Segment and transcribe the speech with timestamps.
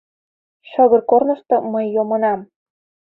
[0.69, 2.39] Шыгыр корнышто мый йомынам!..